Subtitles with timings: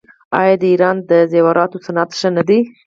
[0.39, 2.59] آیا د ایران د زیوراتو صنعت ښه نه دی؟